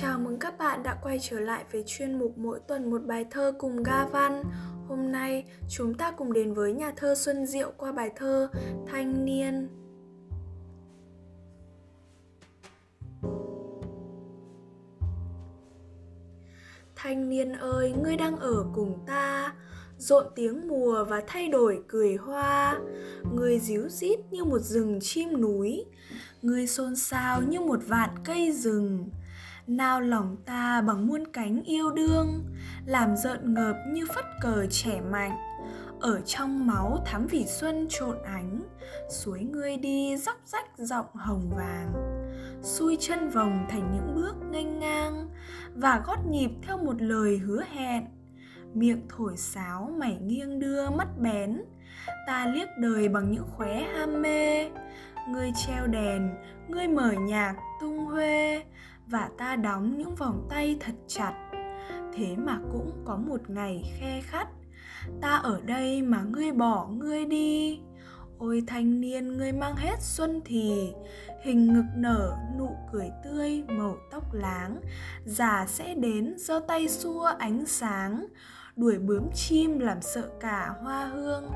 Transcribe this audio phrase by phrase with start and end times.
[0.00, 3.26] Chào mừng các bạn đã quay trở lại với chuyên mục mỗi tuần một bài
[3.30, 4.42] thơ cùng Ga Văn.
[4.88, 8.48] Hôm nay chúng ta cùng đến với nhà thơ Xuân Diệu qua bài thơ
[8.86, 9.68] Thanh niên.
[16.96, 19.54] Thanh niên ơi, ngươi đang ở cùng ta,
[19.98, 22.80] rộn tiếng mùa và thay đổi cười hoa.
[23.34, 25.84] Ngươi díu dít như một rừng chim núi,
[26.42, 29.08] ngươi xôn xao như một vạn cây rừng
[29.66, 32.44] nao lòng ta bằng muôn cánh yêu đương,
[32.86, 35.38] làm rợn ngợp như phất cờ trẻ mạnh.
[36.00, 38.62] Ở trong máu thắm vì xuân trộn ánh,
[39.10, 41.92] suối ngươi đi dốc rách giọng hồng vàng.
[42.62, 45.28] Xuôi chân vòng thành những bước nghênh ngang
[45.74, 48.04] và gót nhịp theo một lời hứa hẹn.
[48.74, 51.62] Miệng thổi sáo mày nghiêng đưa mắt bén,
[52.26, 54.70] ta liếc đời bằng những khóe ham mê.
[55.28, 56.30] Ngươi treo đèn,
[56.68, 58.62] ngươi mở nhạc tung huê
[59.06, 61.50] và ta đóng những vòng tay thật chặt.
[62.14, 64.48] Thế mà cũng có một ngày khe khắt,
[65.20, 67.80] ta ở đây mà ngươi bỏ ngươi đi.
[68.38, 70.92] Ôi thanh niên, ngươi mang hết xuân thì.
[71.42, 74.80] Hình ngực nở, nụ cười tươi, màu tóc láng.
[75.24, 78.26] Già sẽ đến giơ tay xua ánh sáng.
[78.76, 81.50] Đuổi bướm chim làm sợ cả hoa hương.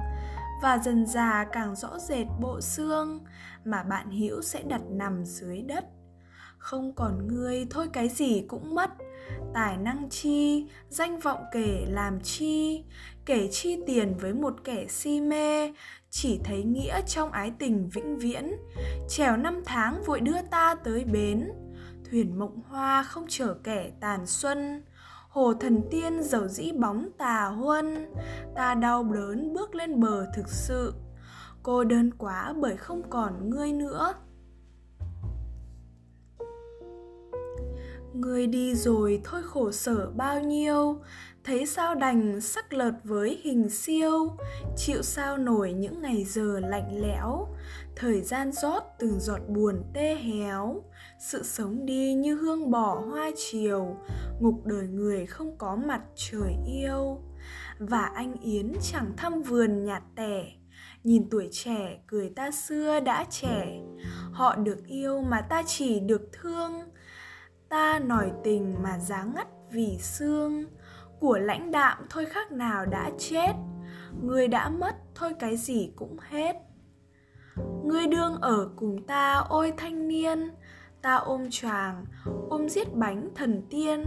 [0.62, 3.20] Và dần già càng rõ rệt bộ xương,
[3.64, 5.84] mà bạn hiểu sẽ đặt nằm dưới đất
[6.66, 8.90] không còn ngươi, thôi cái gì cũng mất.
[9.54, 12.84] Tài năng chi, danh vọng kể làm chi.
[13.26, 15.72] Kể chi tiền với một kẻ si mê,
[16.10, 18.52] chỉ thấy nghĩa trong ái tình vĩnh viễn.
[19.08, 21.48] Trèo năm tháng vội đưa ta tới bến.
[22.10, 24.82] Thuyền mộng hoa không chở kẻ tàn xuân.
[25.28, 28.12] Hồ thần tiên giàu dĩ bóng tà huân.
[28.54, 30.94] Ta đau đớn bước lên bờ thực sự.
[31.62, 34.14] Cô đơn quá bởi không còn ngươi nữa.
[38.20, 41.00] Người đi rồi thôi khổ sở bao nhiêu?
[41.44, 44.36] Thấy sao đành sắc lợt với hình siêu?
[44.76, 47.48] Chịu sao nổi những ngày giờ lạnh lẽo?
[47.96, 50.82] Thời gian rót từng giọt buồn tê héo.
[51.20, 53.96] Sự sống đi như hương bỏ hoa chiều.
[54.40, 57.20] Ngục đời người không có mặt trời yêu.
[57.78, 60.44] Và anh yến chẳng thăm vườn nhạt tẻ.
[61.04, 63.80] Nhìn tuổi trẻ cười ta xưa đã trẻ.
[64.32, 66.72] Họ được yêu mà ta chỉ được thương
[67.68, 70.64] ta nổi tình mà giá ngắt vì xương.
[71.20, 73.52] Của lãnh đạm thôi khác nào đã chết.
[74.22, 76.56] Người đã mất thôi cái gì cũng hết.
[77.84, 80.50] Ngươi đương ở cùng ta, ôi thanh niên.
[81.02, 82.04] Ta ôm choàng,
[82.48, 84.04] ôm giết bánh thần tiên.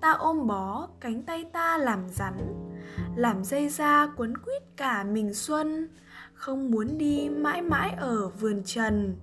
[0.00, 2.34] Ta ôm bó, cánh tay ta làm rắn.
[3.16, 5.88] Làm dây da quấn quýt cả mình xuân.
[6.34, 9.16] Không muốn đi mãi mãi ở vườn trần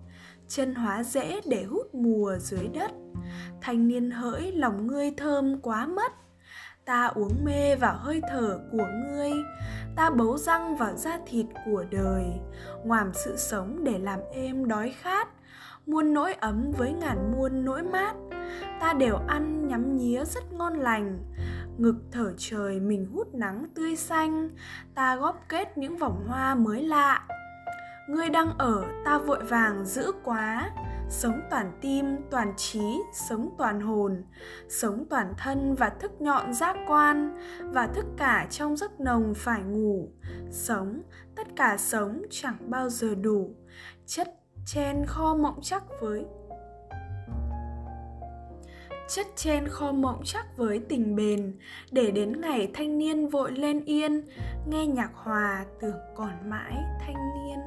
[0.48, 2.92] chân hóa dễ để hút mùa dưới đất.
[3.62, 6.12] Thanh niên hỡi, lòng ngươi thơm quá mất.
[6.86, 9.32] Ta uống mê vào hơi thở của ngươi.
[9.96, 12.26] Ta bấu răng vào da thịt của đời.
[12.84, 15.28] Ngoàm sự sống để làm êm đói khát.
[15.86, 18.14] Muôn nỗi ấm với ngàn muôn nỗi mát.
[18.80, 21.20] Ta đều ăn nhắm nhía rất ngon lành.
[21.78, 24.50] Ngực thở trời mình hút nắng tươi xanh.
[24.96, 27.28] Ta góp kết những vòng hoa mới lạ
[28.10, 30.72] ngươi đang ở, ta vội vàng giữ quá.
[31.10, 34.24] Sống toàn tim, toàn trí, sống toàn hồn,
[34.70, 39.64] sống toàn thân và thức nhọn giác quan, và thức cả trong giấc nồng phải
[39.64, 40.10] ngủ.
[40.52, 41.02] Sống,
[41.36, 43.56] tất cả sống chẳng bao giờ đủ.
[44.06, 44.28] Chất
[44.66, 46.26] chen kho mộng chắc với,
[49.08, 51.58] chất chen kho mộng chắc với tình bền.
[51.92, 54.22] Để đến ngày thanh niên vội lên yên,
[54.68, 57.60] nghe nhạc hòa tưởng còn mãi thanh niên.